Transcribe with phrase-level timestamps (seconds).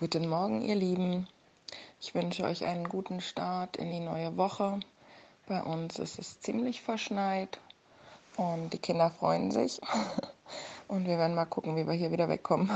[0.00, 1.26] Guten Morgen, ihr Lieben.
[2.00, 4.78] Ich wünsche euch einen guten Start in die neue Woche.
[5.48, 7.58] Bei uns ist es ziemlich verschneit
[8.36, 9.80] und die Kinder freuen sich.
[10.86, 12.70] Und wir werden mal gucken, wie wir hier wieder wegkommen.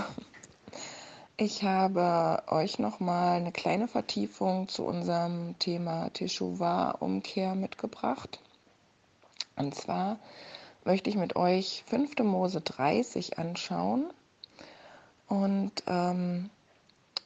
[1.37, 8.40] Ich habe euch nochmal eine kleine Vertiefung zu unserem Thema Teshuvah, Umkehr mitgebracht.
[9.54, 10.18] Und zwar
[10.84, 12.18] möchte ich mit euch 5.
[12.24, 14.12] Mose 30 anschauen.
[15.28, 16.50] Und ähm,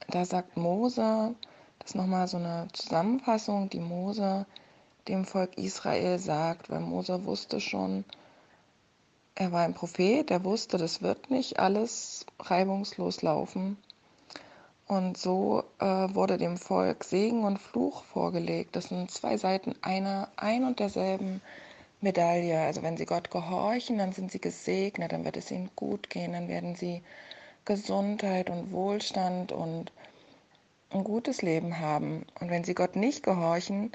[0.09, 1.35] da sagt Mose,
[1.79, 4.47] das ist nochmal so eine Zusammenfassung, die Mose
[5.09, 8.05] dem Volk Israel sagt, weil Mose wusste schon,
[9.35, 13.77] er war ein Prophet, er wusste, das wird nicht alles reibungslos laufen.
[14.89, 18.77] Und so äh, wurde dem Volk Segen und Fluch vorgelegt.
[18.77, 21.43] Das sind zwei Seiten einer ein und derselben
[22.01, 22.61] Medaille.
[22.61, 26.33] Also wenn sie Gott gehorchen, dann sind sie gesegnet, dann wird es ihnen gut gehen,
[26.33, 27.03] dann werden sie
[27.67, 29.93] Gesundheit und Wohlstand und
[30.91, 32.25] ein gutes Leben haben.
[32.41, 33.93] Und wenn sie Gott nicht gehorchen,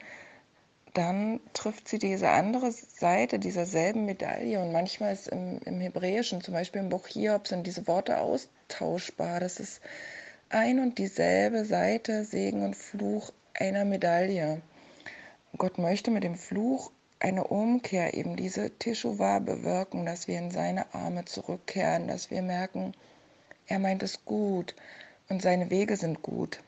[0.93, 4.61] dann trifft sie diese andere Seite dieser selben Medaille.
[4.61, 9.39] Und manchmal ist im, im Hebräischen, zum Beispiel im Buch Hiob, sind diese Worte austauschbar.
[9.39, 9.81] Das ist
[10.49, 14.61] ein und dieselbe Seite, Segen und Fluch einer Medaille.
[15.57, 20.93] Gott möchte mit dem Fluch eine Umkehr, eben diese Teshuvah bewirken, dass wir in seine
[20.93, 22.93] Arme zurückkehren, dass wir merken,
[23.71, 24.75] er meint es gut
[25.29, 26.59] und seine Wege sind gut.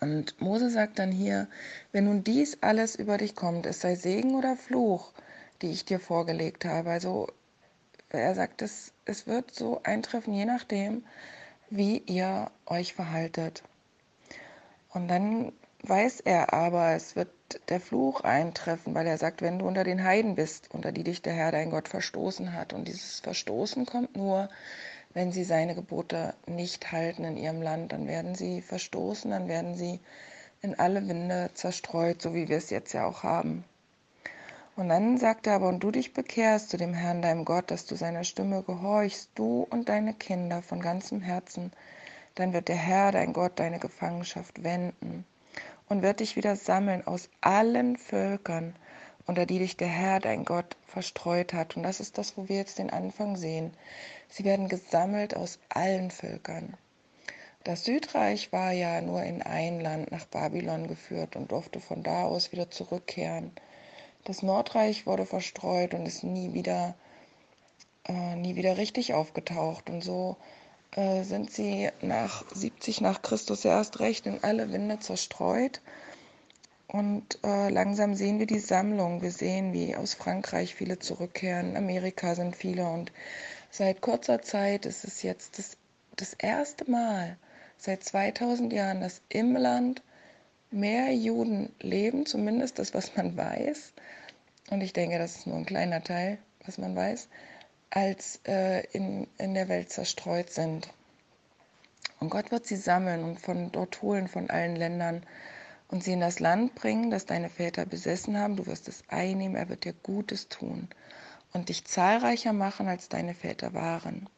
[0.00, 1.48] Und Mose sagt dann hier,
[1.92, 5.12] wenn nun dies alles über dich kommt, es sei Segen oder Fluch,
[5.62, 6.90] die ich dir vorgelegt habe.
[6.90, 7.28] Also
[8.10, 11.04] er sagt, es, es wird so eintreffen, je nachdem,
[11.70, 13.62] wie ihr euch verhaltet.
[14.92, 17.30] Und dann weiß er aber, es wird
[17.68, 21.22] der Fluch eintreffen, weil er sagt, wenn du unter den Heiden bist, unter die dich
[21.22, 22.72] der Herr dein Gott verstoßen hat.
[22.72, 24.48] Und dieses Verstoßen kommt nur,
[25.16, 29.74] wenn sie seine Gebote nicht halten in ihrem Land, dann werden sie verstoßen, dann werden
[29.74, 29.98] sie
[30.60, 33.64] in alle Winde zerstreut, so wie wir es jetzt ja auch haben.
[34.76, 37.86] Und dann sagt er aber, und du dich bekehrst zu dem Herrn, deinem Gott, dass
[37.86, 41.72] du seiner Stimme gehorchst, du und deine Kinder von ganzem Herzen,
[42.34, 45.24] dann wird der Herr, dein Gott, deine Gefangenschaft wenden
[45.88, 48.76] und wird dich wieder sammeln aus allen Völkern,
[49.26, 51.76] unter die dich der Herr, dein Gott, verstreut hat.
[51.76, 53.72] Und das ist das, wo wir jetzt den Anfang sehen.
[54.28, 56.76] Sie werden gesammelt aus allen Völkern.
[57.64, 62.22] Das Südreich war ja nur in ein Land nach Babylon geführt und durfte von da
[62.24, 63.50] aus wieder zurückkehren.
[64.22, 66.94] Das Nordreich wurde verstreut und ist nie wieder,
[68.04, 69.90] äh, nie wieder richtig aufgetaucht.
[69.90, 70.36] Und so
[70.92, 75.80] äh, sind sie nach 70 nach Christus erst recht in alle Winde zerstreut.
[76.88, 79.22] Und äh, langsam sehen wir die Sammlung.
[79.22, 81.76] Wir sehen, wie aus Frankreich viele zurückkehren.
[81.76, 82.86] Amerika sind viele.
[82.86, 83.12] Und
[83.70, 85.76] seit kurzer Zeit ist es jetzt das,
[86.16, 87.36] das erste Mal
[87.78, 90.02] seit 2000 Jahren, dass im Land
[90.70, 93.92] mehr Juden leben, zumindest das, was man weiß,
[94.70, 97.28] und ich denke, das ist nur ein kleiner Teil, was man weiß,
[97.90, 100.88] als äh, in, in der Welt zerstreut sind.
[102.18, 105.22] Und Gott wird sie sammeln und von dort holen, von allen Ländern,
[105.88, 108.56] und sie in das Land bringen, das deine Väter besessen haben.
[108.56, 110.88] Du wirst es einnehmen, er wird dir Gutes tun
[111.52, 114.28] und dich zahlreicher machen, als deine Väter waren.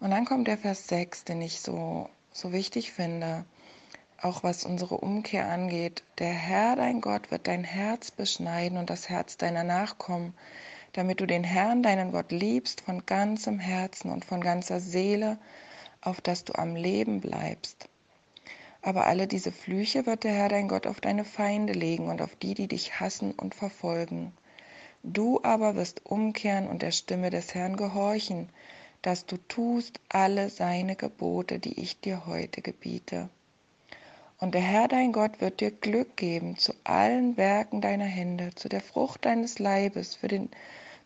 [0.00, 3.44] Und dann kommt der Vers 6, den ich so, so wichtig finde
[4.24, 6.02] auch was unsere Umkehr angeht.
[6.18, 10.34] Der Herr, dein Gott, wird dein Herz beschneiden und das Herz deiner Nachkommen,
[10.92, 15.38] damit du den Herrn, deinen Gott, liebst von ganzem Herzen und von ganzer Seele,
[16.00, 17.88] auf dass du am Leben bleibst.
[18.84, 22.36] Aber alle diese Flüche wird der Herr, dein Gott, auf deine Feinde legen und auf
[22.36, 24.34] die, die dich hassen und verfolgen.
[25.02, 28.50] Du aber wirst umkehren und der Stimme des Herrn gehorchen,
[29.00, 33.30] dass du tust alle seine Gebote, die ich dir heute gebiete.
[34.38, 38.68] Und der Herr dein Gott wird dir Glück geben zu allen Werken deiner Hände, zu
[38.68, 40.50] der Frucht deines Leibes, den,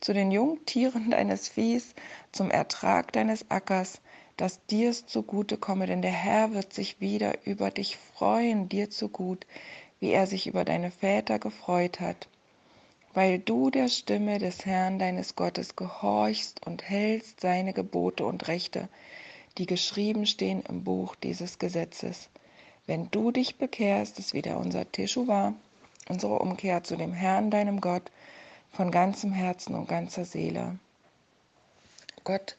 [0.00, 1.94] zu den Jungtieren deines Viehs,
[2.32, 4.00] zum Ertrag deines Ackers,
[4.38, 8.88] dass dir es zugute komme, denn der Herr wird sich wieder über dich freuen, dir
[8.88, 9.46] zu gut,
[10.00, 12.28] wie er sich über deine Väter gefreut hat,
[13.12, 18.88] weil du der Stimme des Herrn deines Gottes gehorchst und hältst seine Gebote und Rechte,
[19.58, 22.30] die geschrieben stehen im Buch dieses Gesetzes
[22.88, 25.52] wenn du dich bekehrst, ist wieder unser Teshuvah,
[26.08, 28.10] unsere Umkehr zu dem Herrn, deinem Gott,
[28.72, 30.78] von ganzem Herzen und ganzer Seele.
[32.24, 32.56] Gott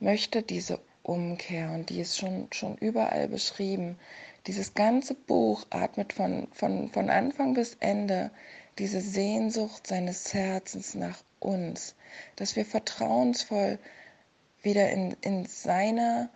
[0.00, 3.98] möchte diese Umkehr und die ist schon, schon überall beschrieben.
[4.46, 8.30] Dieses ganze Buch atmet von, von, von Anfang bis Ende
[8.78, 11.94] diese Sehnsucht seines Herzens nach uns,
[12.36, 13.78] dass wir vertrauensvoll
[14.62, 16.30] wieder in, in seiner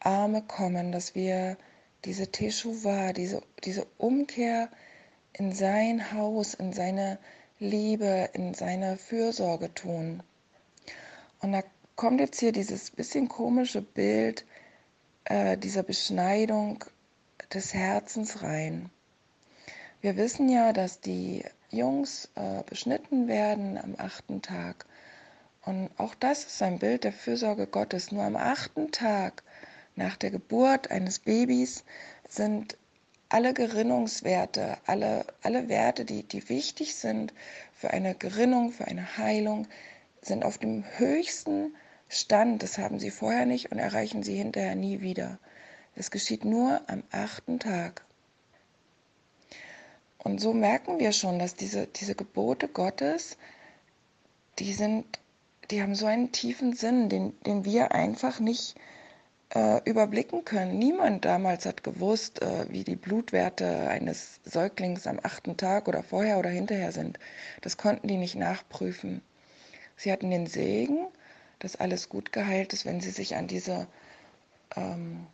[0.00, 1.56] Arme kommen, dass wir
[2.04, 4.68] diese Teshuvah, diese, diese Umkehr
[5.32, 7.18] in sein Haus, in seine
[7.60, 10.22] Liebe, in seine Fürsorge tun.
[11.40, 11.62] Und da
[11.98, 14.44] kommt jetzt hier dieses bisschen komische Bild
[15.24, 16.84] äh, dieser Beschneidung
[17.52, 18.88] des Herzens rein.
[20.00, 24.86] Wir wissen ja, dass die Jungs äh, beschnitten werden am achten Tag.
[25.64, 28.12] Und auch das ist ein Bild der Fürsorge Gottes.
[28.12, 29.42] Nur am achten Tag
[29.96, 31.84] nach der Geburt eines Babys
[32.28, 32.78] sind
[33.28, 37.34] alle Gerinnungswerte, alle, alle Werte, die, die wichtig sind
[37.74, 39.66] für eine Gerinnung, für eine Heilung,
[40.22, 41.74] sind auf dem höchsten
[42.08, 42.62] Stand.
[42.62, 45.38] Das haben sie vorher nicht und erreichen sie hinterher nie wieder.
[45.94, 48.04] Es geschieht nur am achten Tag.
[50.18, 53.38] Und so merken wir schon, dass diese, diese Gebote Gottes,
[54.58, 55.06] die sind,
[55.70, 58.74] die haben so einen tiefen Sinn, den, den wir einfach nicht
[59.54, 60.78] äh, überblicken können.
[60.78, 66.38] Niemand damals hat gewusst, äh, wie die Blutwerte eines Säuglings am achten Tag oder vorher
[66.38, 67.18] oder hinterher sind.
[67.62, 69.22] Das konnten die nicht nachprüfen.
[69.96, 71.08] Sie hatten den Segen,
[71.58, 73.86] dass alles gut geheilt ist, wenn sie sich an diese,
[74.76, 75.26] ähm,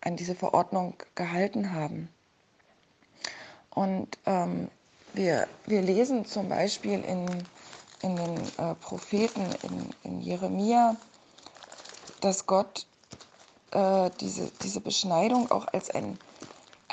[0.00, 2.08] an diese Verordnung gehalten haben.
[3.70, 4.68] Und ähm,
[5.14, 7.26] wir, wir lesen zum Beispiel in,
[8.02, 10.96] in den äh, Propheten, in, in Jeremia,
[12.20, 12.86] dass Gott
[13.72, 16.18] äh, diese, diese Beschneidung auch als ein,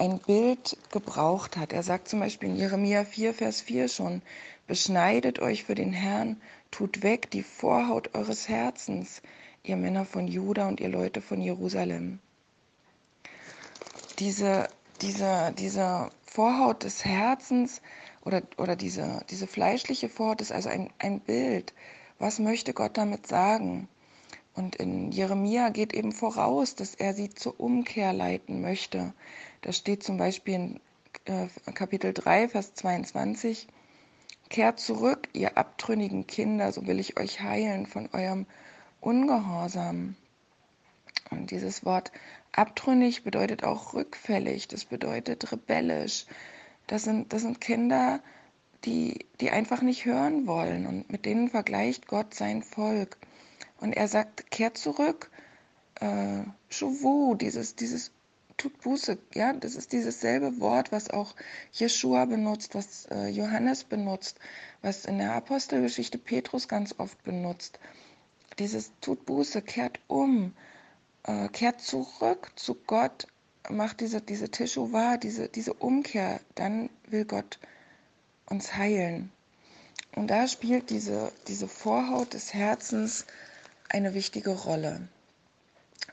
[0.01, 1.73] ein Bild gebraucht hat.
[1.73, 4.23] Er sagt zum Beispiel in Jeremia 4, Vers 4 schon,
[4.65, 9.21] beschneidet euch für den Herrn, tut weg die Vorhaut eures Herzens,
[9.61, 12.17] ihr Männer von Juda und ihr Leute von Jerusalem.
[14.17, 14.69] Diese,
[15.01, 17.79] diese, diese Vorhaut des Herzens
[18.25, 21.75] oder, oder diese, diese fleischliche Vorhaut ist also ein, ein Bild.
[22.17, 23.87] Was möchte Gott damit sagen?
[24.55, 29.13] Und in Jeremia geht eben voraus, dass er sie zur Umkehr leiten möchte.
[29.61, 30.79] Da steht zum Beispiel in
[31.25, 33.67] äh, Kapitel 3, Vers 22,
[34.49, 38.45] Kehrt zurück, ihr abtrünnigen Kinder, so will ich euch heilen von eurem
[38.99, 40.15] Ungehorsam.
[41.29, 42.11] Und dieses Wort
[42.51, 46.25] abtrünnig bedeutet auch rückfällig, das bedeutet rebellisch.
[46.87, 48.19] Das sind, das sind Kinder,
[48.83, 50.85] die, die einfach nicht hören wollen.
[50.85, 53.17] Und mit denen vergleicht Gott sein Volk.
[53.79, 55.31] Und er sagt, kehrt zurück.
[56.01, 58.11] Äh, Shuvu, dieses, dieses
[58.61, 61.35] tut Buße, ja, das ist dieses selbe Wort, was auch
[61.71, 64.39] Jeshua benutzt, was äh, Johannes benutzt,
[64.83, 67.79] was in der Apostelgeschichte Petrus ganz oft benutzt.
[68.59, 70.53] Dieses tut Buße, kehrt um,
[71.23, 73.25] äh, kehrt zurück zu Gott,
[73.67, 77.57] macht diese, diese Teshuvah, diese, diese Umkehr, dann will Gott
[78.45, 79.31] uns heilen.
[80.15, 83.25] Und da spielt diese, diese Vorhaut des Herzens
[83.89, 85.07] eine wichtige Rolle.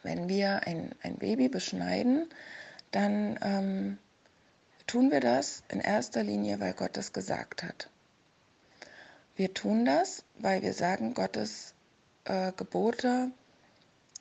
[0.02, 2.28] Wenn wir ein, ein Baby beschneiden,
[2.90, 3.98] dann ähm,
[4.86, 7.90] tun wir das in erster Linie, weil Gott es gesagt hat.
[9.36, 11.74] Wir tun das, weil wir sagen, Gottes
[12.24, 13.30] äh, Gebote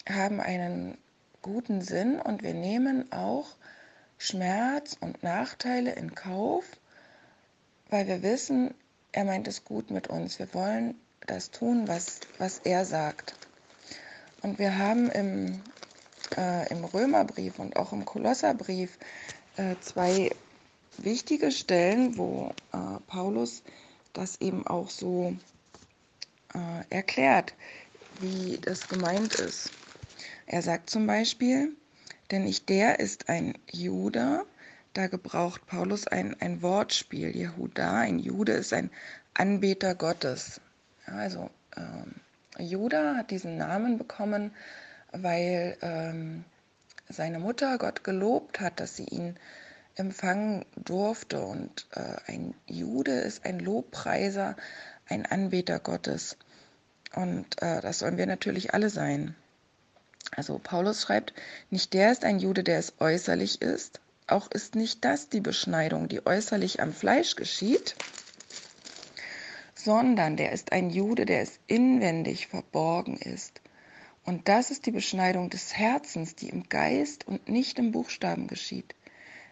[0.08, 0.98] haben einen
[1.42, 3.48] guten Sinn und wir nehmen auch
[4.18, 6.66] Schmerz und Nachteile in Kauf,
[7.90, 8.74] weil wir wissen,
[9.12, 10.40] er meint es gut mit uns.
[10.40, 10.96] Wir wollen
[11.26, 13.47] das tun, was, was er sagt.
[14.48, 15.62] Und wir haben im,
[16.38, 18.98] äh, im Römerbrief und auch im Kolosserbrief
[19.58, 20.32] äh, zwei
[20.98, 22.78] wichtige Stellen, wo äh,
[23.08, 23.62] Paulus
[24.14, 25.36] das eben auch so
[26.54, 27.56] äh, erklärt,
[28.22, 29.70] wie das gemeint ist.
[30.46, 31.76] Er sagt zum Beispiel,
[32.32, 34.46] denn nicht der ist ein Jude,
[34.94, 37.36] da gebraucht Paulus ein, ein Wortspiel.
[37.36, 38.92] Jehuda, ein Jude ist ein
[39.34, 40.62] Anbeter Gottes.
[41.06, 42.16] Ja, also ähm,
[42.60, 44.52] Judah hat diesen Namen bekommen,
[45.12, 46.44] weil ähm,
[47.10, 49.38] seine Mutter Gott gelobt hat, dass sie ihn
[49.96, 51.42] empfangen durfte.
[51.42, 54.56] Und äh, ein Jude ist ein Lobpreiser,
[55.08, 56.38] ein Anbeter Gottes.
[57.16, 59.36] Und äh, das sollen wir natürlich alle sein.
[60.36, 61.34] Also Paulus schreibt,
[61.70, 66.10] nicht der ist ein Jude, der es äußerlich ist, auch ist nicht das die Beschneidung,
[66.10, 67.96] die äußerlich am Fleisch geschieht,
[69.88, 73.62] sondern der ist ein Jude, der es inwendig verborgen ist.
[74.26, 78.96] Und das ist die Beschneidung des Herzens, die im Geist und nicht im Buchstaben geschieht.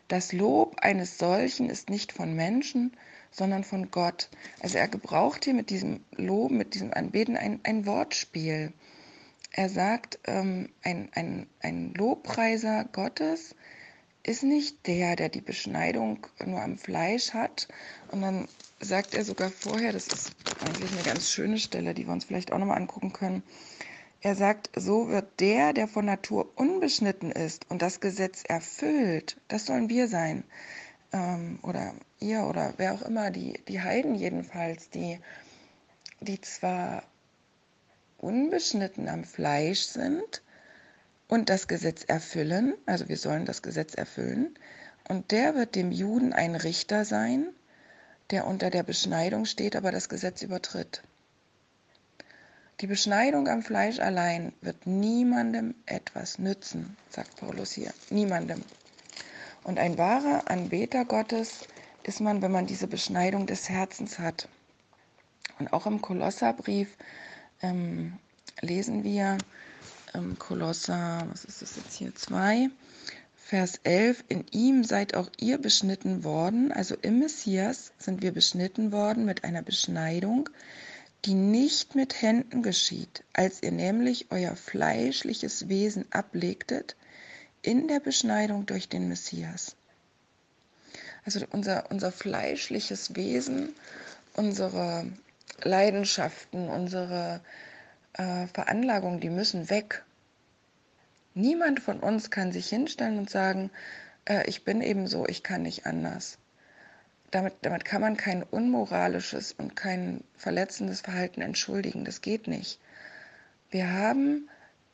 [0.09, 2.97] Das Lob eines solchen ist nicht von Menschen,
[3.31, 4.27] sondern von Gott.
[4.59, 8.73] Also er gebraucht hier mit diesem Lob, mit diesem Anbeten ein, ein Wortspiel.
[9.53, 13.55] Er sagt, ähm, ein, ein, ein Lobpreiser Gottes
[14.23, 17.69] ist nicht der, der die Beschneidung nur am Fleisch hat.
[18.11, 18.49] Dann
[18.87, 20.31] sagt er sogar vorher, das ist
[20.65, 23.43] eigentlich eine ganz schöne Stelle, die wir uns vielleicht auch nochmal angucken können,
[24.25, 29.67] Er sagt, so wird der, der von Natur unbeschnitten ist und das Gesetz erfüllt, das
[29.67, 30.43] sollen wir sein,
[31.13, 35.19] ähm, oder ihr oder wer auch immer, die, die Heiden jedenfalls, die,
[36.21, 37.03] die zwar
[38.17, 40.41] unbeschnitten am Fleisch sind
[41.27, 44.57] und das Gesetz erfüllen, also wir sollen das Gesetz erfüllen,
[45.07, 47.49] und der wird dem Juden ein Richter sein,
[48.31, 51.03] der unter der Beschneidung steht, aber das Gesetz übertritt.
[52.81, 57.93] Die Beschneidung am Fleisch allein wird niemandem etwas nützen, sagt Paulus hier.
[58.09, 58.61] Niemandem.
[59.63, 61.67] Und ein wahrer Anbeter Gottes
[62.03, 64.49] ist man, wenn man diese Beschneidung des Herzens hat.
[65.57, 66.97] Und auch im Kolosserbrief
[67.61, 68.19] ähm,
[68.61, 69.37] lesen wir
[70.13, 72.69] im Kolosser, was ist das jetzt hier, 2,
[73.47, 78.91] Vers 11, in ihm seid auch ihr beschnitten worden, also im Messias sind wir beschnitten
[78.91, 80.49] worden mit einer Beschneidung,
[81.25, 86.95] die nicht mit Händen geschieht, als ihr nämlich euer fleischliches Wesen ablegtet
[87.61, 89.75] in der Beschneidung durch den Messias.
[91.23, 93.75] Also unser, unser fleischliches Wesen,
[94.33, 95.05] unsere
[95.61, 97.41] Leidenschaften, unsere
[98.13, 100.03] äh, Veranlagungen, die müssen weg.
[101.35, 103.69] Niemand von uns kann sich hinstellen und sagen,
[104.25, 106.39] äh, ich bin eben so, ich kann nicht anders
[107.35, 112.05] damit, damit kann man kein unmoralisches und kein verletzendes Verhalten entschuldigen.
[112.05, 112.79] Das geht nicht.
[113.69, 114.49] Wir haben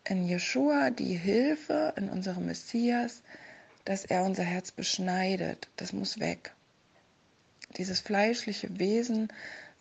[0.05, 3.21] in Jeshua die Hilfe, in unserem Messias,
[3.85, 5.69] dass er unser Herz beschneidet.
[5.75, 6.53] Das muss weg.
[7.77, 9.31] Dieses fleischliche Wesen,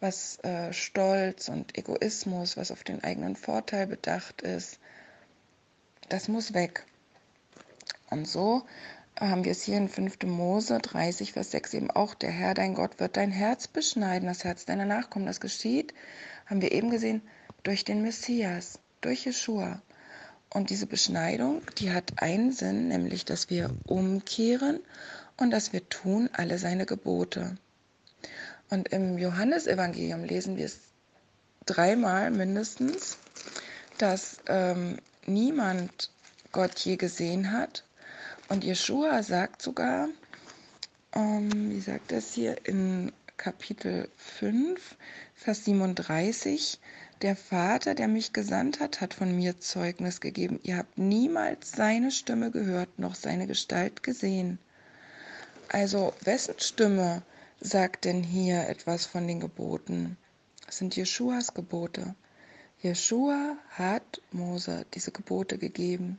[0.01, 4.79] was äh, Stolz und Egoismus, was auf den eigenen Vorteil bedacht ist,
[6.11, 6.85] das muss weg.
[8.11, 8.65] Und so
[9.19, 10.23] haben wir es hier in 5.
[10.25, 14.45] Mose 30, Vers 6 eben auch, der Herr, dein Gott, wird dein Herz beschneiden, das
[14.45, 15.27] Herz deiner Nachkommen.
[15.27, 15.95] Das geschieht,
[16.47, 17.23] haben wir eben gesehen,
[17.63, 19.81] durch den Messias, durch Jeshua.
[20.53, 24.81] Und diese Beschneidung, die hat einen Sinn, nämlich, dass wir umkehren
[25.37, 27.57] und dass wir tun alle seine Gebote.
[28.69, 30.79] Und im Johannesevangelium lesen wir es
[31.67, 33.17] dreimal mindestens,
[33.99, 34.97] dass ähm,
[35.27, 36.11] niemand
[36.53, 37.85] Gott je gesehen hat
[38.49, 40.09] und Jeshua sagt sogar,
[41.15, 44.97] ähm, wie sagt das hier in Kapitel 5,
[45.35, 46.79] Vers 37,
[47.23, 50.59] der Vater, der mich gesandt hat, hat von mir Zeugnis gegeben.
[50.63, 54.59] Ihr habt niemals seine Stimme gehört, noch seine Gestalt gesehen.
[55.69, 57.23] Also, wessen Stimme
[57.61, 60.17] sagt denn hier etwas von den Geboten?
[60.67, 62.15] Das sind Jeschuas Gebote.
[62.83, 66.19] Jeschua hat Mose diese Gebote gegeben.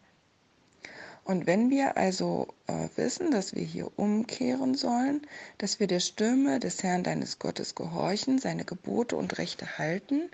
[1.23, 5.21] Und wenn wir also äh, wissen, dass wir hier umkehren sollen,
[5.57, 10.29] dass wir der Stimme des Herrn deines Gottes gehorchen, seine Gebote und Rechte halten,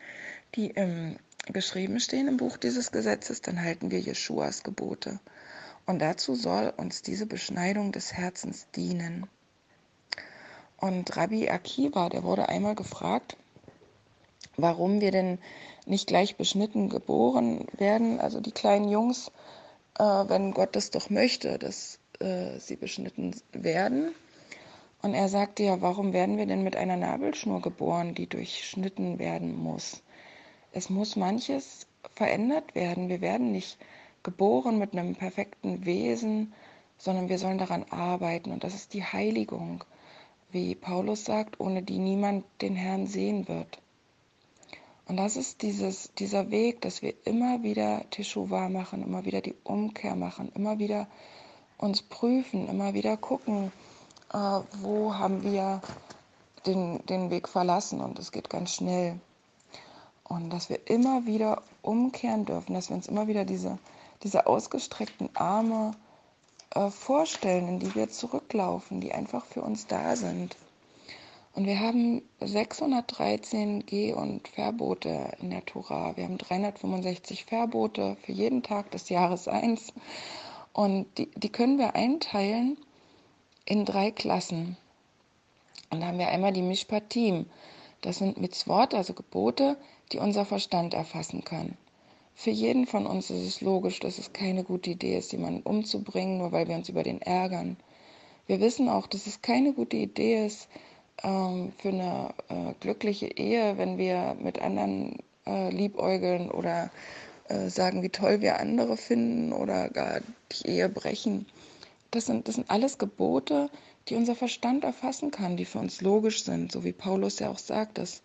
[0.56, 5.20] die im, geschrieben stehen im Buch dieses Gesetzes, dann halten wir Jeschuas Gebote.
[5.86, 9.28] Und dazu soll uns diese Beschneidung des Herzens dienen.
[10.78, 13.38] Und Rabbi Akiva, der wurde einmal gefragt,
[14.60, 15.38] warum wir denn
[15.86, 19.32] nicht gleich beschnitten geboren werden, also die kleinen Jungs,
[20.00, 24.16] äh, wenn Gott es doch möchte, dass äh, sie beschnitten werden.
[25.04, 29.56] Und er sagte ja, warum werden wir denn mit einer Nabelschnur geboren, die durchschnitten werden
[29.56, 30.02] muss?
[30.72, 31.86] Es muss manches
[32.16, 33.10] verändert werden.
[33.10, 33.78] Wir werden nicht
[34.24, 36.54] geboren mit einem perfekten Wesen,
[36.98, 38.52] sondern wir sollen daran arbeiten.
[38.52, 39.84] Und das ist die Heiligung,
[40.50, 43.80] wie Paulus sagt, ohne die niemand den Herrn sehen wird.
[45.08, 49.56] Und das ist dieses, dieser Weg, dass wir immer wieder Teshuva machen, immer wieder die
[49.64, 51.08] Umkehr machen, immer wieder
[51.78, 53.72] uns prüfen, immer wieder gucken,
[54.34, 55.82] äh, wo haben wir
[56.66, 58.02] den, den Weg verlassen.
[58.02, 59.18] Und es geht ganz schnell.
[60.26, 63.80] Und dass wir immer wieder umkehren dürfen, dass wir uns immer wieder diese,
[64.24, 65.92] diese ausgestreckten Arme
[66.76, 70.58] äh, vorstellen, in die wir zurücklaufen, die einfach für uns da sind.
[71.58, 76.16] Und wir haben 613 Geh- und Verbote in der Tora.
[76.16, 79.92] Wir haben 365 Verbote für jeden Tag des Jahres 1.
[80.72, 82.78] Und die, die können wir einteilen
[83.66, 84.78] in drei Klassen.
[85.90, 87.48] Und da haben wir einmal die Mishpatim.
[88.02, 89.78] Das sind Mitzvot, also Gebote,
[90.12, 91.76] die unser Verstand erfassen kann.
[92.36, 96.38] Für jeden von uns ist es logisch, dass es keine gute Idee ist, jemanden umzubringen,
[96.38, 97.78] nur weil wir uns über den ärgern.
[98.46, 100.70] Wir wissen auch, dass es keine gute Idee ist,
[101.24, 106.92] ähm, für eine äh, glückliche Ehe, wenn wir mit anderen äh, liebäugeln oder
[107.50, 110.22] äh, sagen, wie toll wir andere finden oder gar
[110.52, 111.46] die Ehe brechen.
[112.12, 113.70] Das sind, das sind alles Gebote,
[114.08, 117.58] die unser Verstand erfassen kann, die für uns logisch sind, so wie Paulus ja auch
[117.58, 118.22] sagt, dass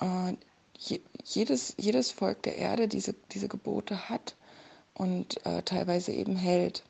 [0.00, 0.34] äh,
[1.24, 4.36] jedes, jedes Volk der Erde diese, diese Gebote hat
[4.94, 6.84] und äh, teilweise eben hält.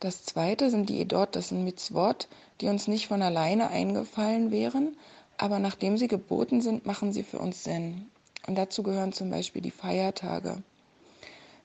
[0.00, 2.26] Das zweite sind die Edot, das sind Mitzvot,
[2.60, 4.96] die uns nicht von alleine eingefallen wären,
[5.36, 8.10] aber nachdem sie geboten sind, machen sie für uns Sinn.
[8.46, 10.62] Und dazu gehören zum Beispiel die Feiertage,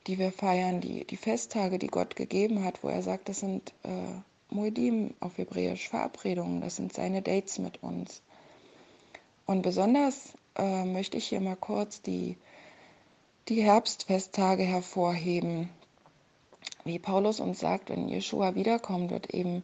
[0.08, 3.74] die wir feiern, die, die Festtage, die Gott gegeben hat, wo er sagt, das sind
[3.84, 8.22] äh, Moedim auf Hebräisch, Verabredungen, das sind seine Dates mit uns.
[9.46, 12.38] Und besonders äh, möchte ich hier mal kurz die,
[13.48, 15.70] die Herbstfesttage hervorheben.
[16.88, 19.64] Wie Paulus uns sagt, wenn Jeshua wiederkommt, wird eben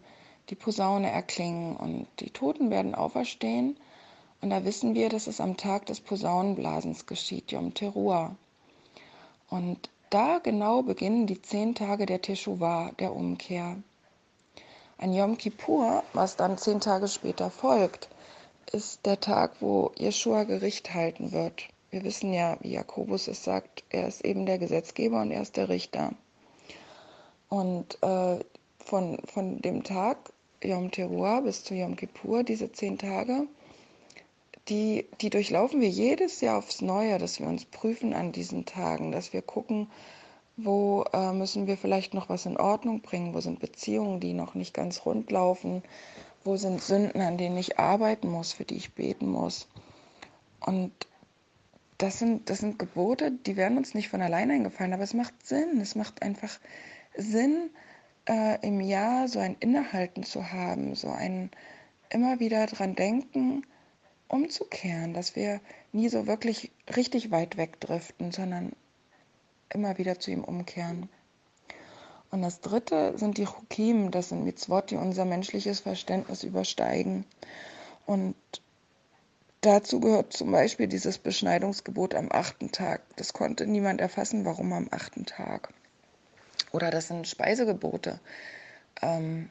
[0.49, 3.77] die Posaune erklingen und die Toten werden auferstehen.
[4.41, 8.35] Und da wissen wir, dass es am Tag des Posaunenblasens geschieht, Yom Teruah.
[9.51, 13.77] Und da genau beginnen die zehn Tage der Teshuvah, der Umkehr.
[14.97, 18.09] Ein Yom Kippur, was dann zehn Tage später folgt,
[18.71, 21.67] ist der Tag, wo Jeshua Gericht halten wird.
[21.91, 25.55] Wir wissen ja, wie Jakobus es sagt, er ist eben der Gesetzgeber und er ist
[25.55, 26.15] der Richter.
[27.51, 28.39] Und äh,
[28.79, 30.31] von, von dem Tag
[30.63, 33.45] Yom Teruah bis zu Yom Kippur, diese zehn Tage,
[34.69, 39.11] die, die durchlaufen wir jedes Jahr aufs Neue, dass wir uns prüfen an diesen Tagen,
[39.11, 39.91] dass wir gucken,
[40.55, 44.55] wo äh, müssen wir vielleicht noch was in Ordnung bringen, wo sind Beziehungen, die noch
[44.55, 45.83] nicht ganz rund laufen,
[46.45, 49.67] wo sind Sünden, an denen ich arbeiten muss, für die ich beten muss.
[50.61, 50.93] Und
[51.97, 55.33] das sind, das sind Gebote, die werden uns nicht von alleine eingefallen, aber es macht
[55.45, 55.81] Sinn.
[55.81, 56.61] Es macht einfach Sinn,
[57.15, 61.51] äh, im Jahr so ein Innehalten zu haben, so ein
[62.09, 63.65] immer wieder dran denken,
[64.27, 65.59] umzukehren, dass wir
[65.91, 68.73] nie so wirklich richtig weit wegdriften, sondern
[69.69, 71.09] immer wieder zu ihm umkehren.
[72.29, 77.25] Und das dritte sind die Chukim, das sind Mitzvot, die unser menschliches Verständnis übersteigen.
[78.05, 78.35] Und
[79.59, 83.01] dazu gehört zum Beispiel dieses Beschneidungsgebot am achten Tag.
[83.17, 85.73] Das konnte niemand erfassen, warum am achten Tag.
[86.71, 88.19] Oder das sind Speisegebote.
[89.01, 89.49] Ähm,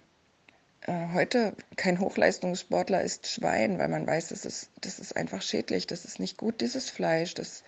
[0.82, 5.86] äh, heute kein Hochleistungssportler isst Schwein, weil man weiß, das ist, das ist einfach schädlich,
[5.86, 7.62] das ist nicht gut, dieses Fleisch, das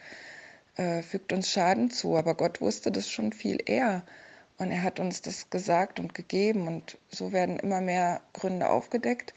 [0.76, 2.16] äh, fügt uns Schaden zu.
[2.16, 4.02] Aber Gott wusste das schon viel eher.
[4.58, 9.34] Und er hat uns das gesagt und gegeben und so werden immer mehr Gründe aufgedeckt.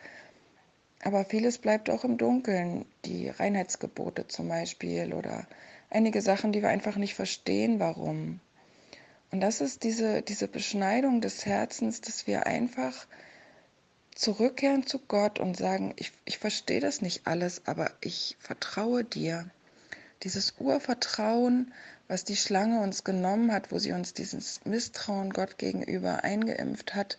[1.03, 5.47] Aber vieles bleibt auch im Dunkeln, die Reinheitsgebote zum Beispiel oder
[5.89, 8.39] einige Sachen, die wir einfach nicht verstehen, warum.
[9.35, 13.05] Und das ist diese, diese Beschneidung des Herzens, dass wir einfach
[14.15, 19.51] zurückkehren zu Gott und sagen, ich, ich verstehe das nicht alles, aber ich vertraue dir.
[20.23, 21.73] Dieses Urvertrauen,
[22.07, 27.17] was die Schlange uns genommen hat, wo sie uns dieses Misstrauen Gott gegenüber eingeimpft hat,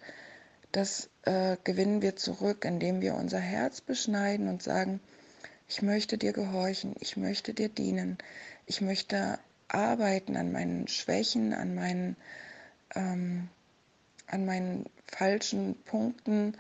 [0.72, 5.00] das äh, gewinnen wir zurück, indem wir unser Herz beschneiden und sagen,
[5.68, 8.16] ich möchte dir gehorchen, ich möchte dir dienen,
[8.64, 12.16] ich möchte arbeiten an meinen Schwächen, an meinen,
[12.94, 13.48] ähm,
[14.26, 16.56] an meinen falschen Punkten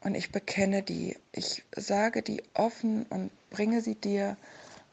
[0.00, 1.16] und ich bekenne die.
[1.32, 4.36] Ich sage die offen und bringe sie dir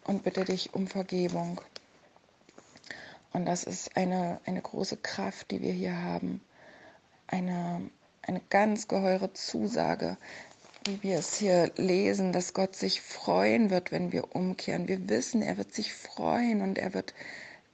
[0.06, 1.62] und bitte dich um Vergebung.
[3.34, 6.41] Und das ist eine, eine große Kraft, die wir hier haben.
[7.27, 7.89] Eine,
[8.21, 10.17] eine ganz geheure Zusage,
[10.85, 14.87] wie wir es hier lesen, dass Gott sich freuen wird, wenn wir umkehren.
[14.87, 17.13] Wir wissen, er wird sich freuen und er wird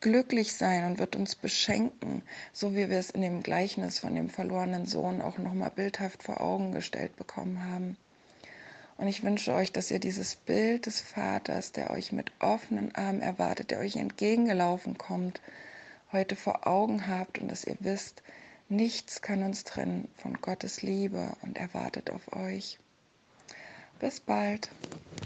[0.02, 4.30] glücklich sein und wird uns beschenken, so wie wir es in dem Gleichnis von dem
[4.30, 7.96] verlorenen Sohn auch nochmal bildhaft vor Augen gestellt bekommen haben.
[8.98, 13.22] Und ich wünsche euch, dass ihr dieses Bild des Vaters, der euch mit offenen Armen
[13.22, 15.40] erwartet, der euch entgegengelaufen kommt,
[16.12, 18.22] heute vor Augen habt und dass ihr wisst,
[18.68, 22.80] nichts kann uns trennen von Gottes Liebe und er wartet auf euch.
[24.00, 24.72] Bis bald.